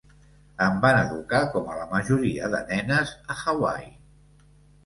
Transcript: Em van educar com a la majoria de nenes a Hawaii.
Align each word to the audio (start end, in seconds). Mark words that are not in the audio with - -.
Em 0.67 0.79
van 0.85 0.97
educar 1.01 1.41
com 1.57 1.69
a 1.73 1.77
la 1.81 1.85
majoria 1.93 2.49
de 2.57 2.63
nenes 2.73 3.15
a 3.35 3.39
Hawaii. 3.45 3.93